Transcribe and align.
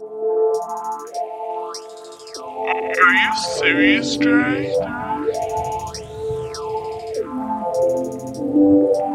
Are 0.00 0.04
you 3.14 3.34
serious, 3.58 4.16
Dre? 4.16 4.70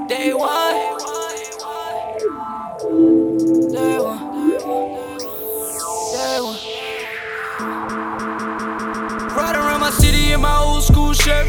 Day 0.10 0.34
one. 0.34 0.76
Day 3.72 3.98
one. 3.98 4.20
Day 6.12 6.40
one. 6.42 6.60
Ride 9.30 9.56
around 9.56 9.80
my 9.80 9.90
city 9.92 10.34
in 10.34 10.42
my 10.42 10.58
old 10.58 10.84
school 10.84 11.14
shirt. 11.14 11.48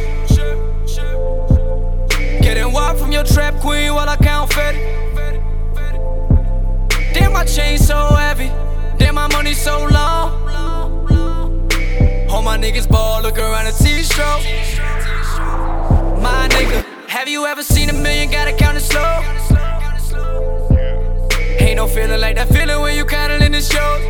Getting 2.40 2.72
wild 2.72 3.00
from 3.00 3.10
your 3.10 3.24
trap 3.24 3.58
queen 3.60 3.94
while 3.94 4.08
I 4.08 4.16
count 4.16 4.52
fed. 4.52 5.03
Damn, 9.54 9.62
so 9.62 9.86
long. 9.86 10.32
All 12.28 12.42
my 12.42 12.58
niggas 12.58 12.88
ball, 12.88 13.22
look 13.22 13.38
around 13.38 13.66
the 13.66 13.72
T-stroke. 13.72 14.42
My 16.20 16.48
nigga, 16.50 16.84
have 17.08 17.28
you 17.28 17.46
ever 17.46 17.62
seen 17.62 17.88
a 17.88 17.92
million? 17.92 18.30
Gotta 18.30 18.52
count 18.52 18.76
it 18.76 18.80
slow. 18.80 19.20
Ain't 21.60 21.76
no 21.76 21.86
feeling 21.86 22.20
like 22.20 22.34
that 22.36 22.48
feeling 22.48 22.80
when 22.80 22.96
you 22.96 23.04
counting 23.04 23.42
in 23.42 23.52
the 23.52 23.60
show. 23.60 24.00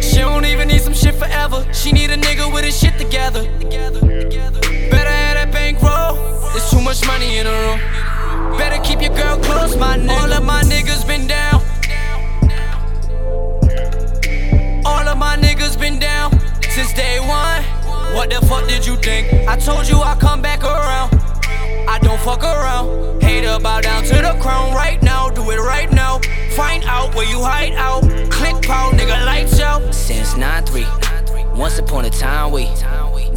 She 0.00 0.18
don't 0.18 0.44
even 0.44 0.68
need 0.68 0.82
some 0.82 0.94
shit 0.94 1.14
forever. 1.16 1.66
She 1.72 1.90
need 1.92 2.10
a 2.10 2.16
nigga 2.16 2.52
with 2.52 2.64
his 2.64 2.78
shit 2.78 2.96
together. 2.96 3.42
Better 3.42 5.10
have 5.10 5.36
that 5.36 5.50
bankroll. 5.52 6.14
There's 6.52 6.70
too 6.70 6.80
much 6.80 7.04
money 7.06 7.38
in 7.38 7.46
the 7.46 7.52
room. 7.52 7.80
Better 8.56 8.80
keep 8.82 9.00
your 9.00 9.14
girl 9.16 9.38
close, 9.38 9.76
my 9.76 9.98
nigga. 9.98 10.22
All 10.22 10.32
of 10.32 10.44
my 10.44 10.62
niggas 10.62 11.04
been 11.06 11.26
down. 11.26 11.35
What 18.16 18.30
the 18.30 18.40
fuck 18.46 18.66
did 18.66 18.86
you 18.86 18.96
think? 18.96 19.46
I 19.46 19.56
told 19.58 19.86
you 19.86 20.00
I'd 20.00 20.18
come 20.18 20.40
back 20.40 20.64
around. 20.64 21.12
I 21.86 21.98
don't 22.00 22.18
fuck 22.18 22.42
around. 22.42 23.22
Hater, 23.22 23.58
bow 23.60 23.82
down 23.82 24.04
to 24.04 24.14
the 24.14 24.38
crown 24.40 24.74
right 24.74 25.02
now. 25.02 25.28
Do 25.28 25.50
it 25.50 25.58
right 25.58 25.92
now. 25.92 26.20
Find 26.52 26.82
out 26.84 27.14
where 27.14 27.28
you 27.28 27.42
hide 27.42 27.74
out. 27.74 28.04
Click 28.30 28.62
pow, 28.62 28.90
nigga, 28.92 29.26
lights 29.26 29.60
out. 29.60 29.94
Since 29.94 30.34
9 30.34 30.64
3, 30.64 30.86
once 31.56 31.78
upon 31.78 32.06
a 32.06 32.10
time 32.10 32.52
we 32.52 32.64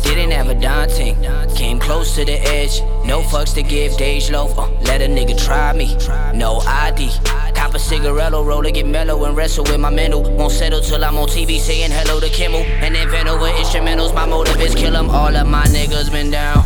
didn't 0.04 0.32
have 0.32 0.50
a 0.50 0.56
daunting. 0.56 1.16
Came 1.56 1.80
close 1.80 2.16
to 2.16 2.26
the 2.26 2.40
edge, 2.48 2.82
no 3.06 3.22
fucks 3.22 3.54
to 3.56 3.64
give, 3.64 3.98
Dage 3.98 4.30
loaf. 4.30 4.58
Uh, 4.58 4.70
let 4.82 5.02
a 5.02 5.06
nigga 5.06 5.38
try 5.38 5.74
me, 5.74 5.96
no 6.38 6.60
ID. 6.66 7.10
Cop 7.56 7.74
a 7.76 7.78
cigarello, 7.78 8.46
roll 8.46 8.64
to 8.64 8.72
get 8.72 8.86
mellow 8.86 9.26
and 9.26 9.36
wrestle 9.36 9.64
with 9.66 9.80
my 9.80 9.90
mental. 9.90 10.22
Won't 10.38 10.54
settle 10.54 10.82
till 10.82 11.04
I'm 11.04 11.18
on 11.18 11.28
TV 11.28 11.60
saying 11.60 11.92
hello 11.92 12.20
to 12.20 12.30
Kimmel. 12.30 12.62
And 12.62 12.96
invent 12.96 13.28
over 13.28 13.46
instrumentals, 13.46 14.14
my 14.14 14.26
motive 14.26 14.60
is 14.62 14.76
kill 14.76 14.96
'em. 14.96 15.10
All 15.10 15.36
of 15.36 15.48
my 15.48 15.66
niggas 15.66 16.12
been 16.12 16.32
down. 16.32 16.66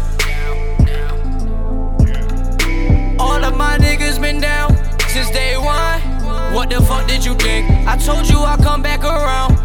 All 3.20 3.44
of 3.44 3.56
my 3.58 3.78
niggas 3.78 4.20
been 4.22 4.42
down 4.42 4.76
since 5.08 5.30
day 5.32 5.58
one. 5.58 6.02
What 6.54 6.70
the 6.70 6.82
fuck 6.82 7.08
did 7.08 7.26
you 7.26 7.34
think? 7.36 7.70
I 7.88 7.98
told 7.98 8.30
you 8.30 8.40
I'd 8.40 8.60
come 8.60 8.82
back 8.82 9.04
around. 9.04 9.63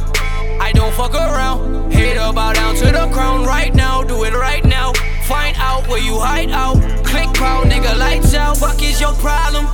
Don't 0.89 0.97
fuck 0.97 1.15
around. 1.15 1.93
Hater, 1.93 2.33
bow 2.33 2.55
down 2.55 2.75
to 2.77 2.87
the 2.87 3.11
crown 3.13 3.45
right 3.45 3.75
now. 3.75 4.03
Do 4.03 4.25
it 4.25 4.33
right 4.33 4.65
now. 4.65 4.95
Find 5.25 5.55
out 5.59 5.87
where 5.87 6.01
you 6.01 6.19
hide 6.19 6.51
out. 6.51 6.81
Click 7.05 7.29
proud, 7.35 7.67
nigga, 7.67 7.99
lights 7.99 8.33
out. 8.33 8.57
Fuck 8.57 8.83
is 8.83 8.99
your 8.99 9.13
problem? 9.17 9.67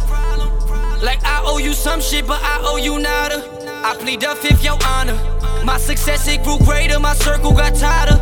Like 1.05 1.23
I 1.25 1.41
owe 1.45 1.59
you 1.59 1.73
some 1.73 2.01
shit, 2.01 2.27
but 2.27 2.41
I 2.43 2.59
owe 2.62 2.79
you 2.79 2.98
nada. 2.98 3.39
I 3.84 3.95
plead 3.95 4.23
the 4.23 4.34
fifth, 4.34 4.65
your 4.65 4.77
honor. 4.84 5.15
My 5.65 5.79
success 5.79 6.27
it 6.27 6.43
grew 6.43 6.59
greater, 6.59 6.98
my 6.98 7.15
circle 7.15 7.53
got 7.53 7.77
tighter. 7.77 8.19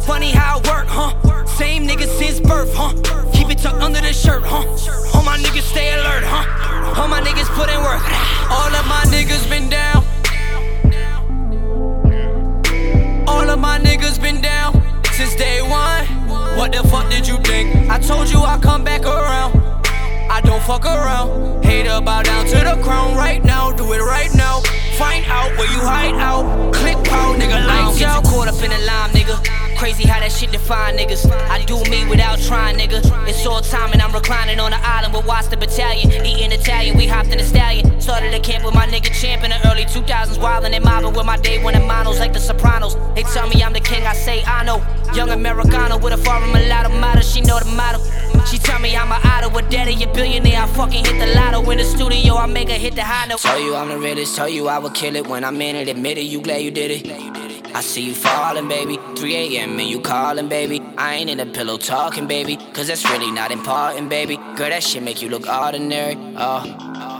Funny 0.00 0.32
how 0.32 0.58
it 0.58 0.66
work, 0.66 0.88
huh? 0.88 1.14
Same 1.46 1.86
nigga 1.86 2.08
since 2.18 2.40
birth, 2.40 2.74
huh? 2.74 2.94
Keep 3.32 3.50
it 3.50 3.58
tucked 3.58 3.80
under 3.80 4.00
the 4.00 4.12
shirt, 4.12 4.42
huh? 4.44 4.66
All 5.14 5.22
my 5.22 5.38
niggas 5.38 5.70
stay 5.70 5.94
alert, 5.94 6.24
huh? 6.26 7.00
All 7.00 7.06
my 7.06 7.20
niggas 7.20 7.48
put 7.54 7.70
in 7.70 7.78
work. 7.78 8.02
All 8.50 8.74
of 8.74 8.86
my 8.88 9.04
niggas 9.06 9.48
been 9.48 9.70
down. 9.70 9.87
You 17.38 17.44
think? 17.44 17.90
I 17.90 17.98
told 17.98 18.30
you 18.30 18.40
I'd 18.40 18.62
come 18.62 18.84
back 18.84 19.02
around. 19.04 19.54
I 20.30 20.40
don't 20.44 20.62
fuck 20.62 20.84
around. 20.84 21.64
Hater, 21.64 22.00
bow 22.00 22.22
down 22.22 22.46
to 22.46 22.56
the 22.56 22.80
crown 22.82 23.16
right 23.16 23.42
now. 23.44 23.72
Do 23.72 23.92
it 23.92 24.00
right 24.00 24.32
now. 24.34 24.60
Find 24.96 25.24
out 25.26 25.56
where 25.56 25.70
you 25.72 25.80
hide 25.80 26.14
out. 26.14 26.74
Click 26.74 26.96
pow, 27.04 27.34
nigga, 27.34 27.66
lights 27.66 28.02
out. 28.02 28.24
caught 28.24 28.48
up 28.48 28.62
in 28.62 28.70
the 28.70 28.78
lime, 28.78 29.10
nigga. 29.10 29.36
Crazy 29.76 30.08
how 30.08 30.18
that 30.18 30.32
shit 30.32 30.50
define 30.50 30.96
niggas. 30.96 31.30
I 31.48 31.64
do 31.64 31.78
me 31.90 32.04
without 32.08 32.38
trying, 32.40 32.76
nigga. 32.76 32.98
It's 33.28 33.46
all 33.46 33.60
time 33.60 33.92
and 33.92 34.02
I'm 34.02 34.12
reclining 34.12 34.58
on 34.58 34.72
the 34.72 34.80
island 34.82 35.14
with 35.14 35.24
Watch 35.24 35.48
the 35.48 35.56
Battalion. 35.56 36.10
Eating 36.26 36.50
Italian, 36.52 36.87
Started 38.08 38.32
a 38.32 38.40
camp 38.40 38.64
with 38.64 38.72
my 38.72 38.86
nigga 38.86 39.12
Champ 39.12 39.44
in 39.44 39.50
the 39.50 39.60
early 39.68 39.84
2000s. 39.84 40.38
Wildin' 40.38 40.72
and 40.72 40.82
mobbing 40.82 41.12
with 41.12 41.26
my 41.26 41.36
day 41.36 41.62
one 41.62 41.74
and 41.74 41.86
monos 41.86 42.18
like 42.18 42.32
the 42.32 42.40
Sopranos. 42.40 42.96
They 43.14 43.22
tell 43.22 43.46
me 43.50 43.62
I'm 43.62 43.74
the 43.74 43.80
king, 43.80 44.06
I 44.06 44.14
say 44.14 44.42
I 44.44 44.64
know. 44.64 44.78
Young 45.14 45.28
Americano 45.28 45.98
with 45.98 46.14
a 46.14 46.16
foreign 46.16 46.50
mulatto 46.50 46.88
motto, 46.88 47.20
she 47.20 47.42
know 47.42 47.58
the 47.58 47.66
motto. 47.66 47.98
She 48.46 48.56
tell 48.56 48.78
me 48.78 48.96
I'm 48.96 49.12
a 49.12 49.20
idol, 49.22 49.50
with 49.50 49.68
daddy 49.68 50.02
a 50.02 50.06
billionaire. 50.06 50.62
I 50.62 50.66
fucking 50.68 51.04
hit 51.04 51.18
the 51.20 51.34
lotto 51.34 51.70
in 51.70 51.76
the 51.76 51.84
studio, 51.84 52.36
I 52.36 52.46
make 52.46 52.70
her 52.70 52.78
hit 52.78 52.94
the 52.94 53.02
high 53.02 53.26
note. 53.26 53.40
Tell 53.40 53.60
you 53.60 53.74
I'm 53.74 53.90
the 53.90 53.98
realest, 53.98 54.34
tell 54.34 54.48
you 54.48 54.68
I 54.68 54.78
would 54.78 54.94
kill 54.94 55.14
it 55.14 55.26
when 55.26 55.44
I'm 55.44 55.60
in 55.60 55.76
it. 55.76 55.88
Admit 55.88 56.16
it, 56.16 56.22
you 56.22 56.40
glad 56.40 56.62
you 56.62 56.70
did 56.70 56.90
it. 56.90 57.74
I 57.74 57.82
see 57.82 58.06
you 58.06 58.14
falling, 58.14 58.68
baby. 58.68 58.98
3 59.16 59.36
a.m. 59.36 59.78
and 59.78 59.86
you 59.86 60.00
calling, 60.00 60.48
baby. 60.48 60.80
I 60.96 61.16
ain't 61.16 61.28
in 61.28 61.36
the 61.36 61.44
pillow 61.44 61.76
talking, 61.76 62.26
baby. 62.26 62.56
Cause 62.72 62.86
that's 62.86 63.04
really 63.10 63.30
not 63.30 63.50
important, 63.50 64.08
baby. 64.08 64.36
Girl, 64.56 64.70
that 64.70 64.82
shit 64.82 65.02
make 65.02 65.20
you 65.20 65.28
look 65.28 65.46
ordinary. 65.46 66.16
Oh. 66.38 67.17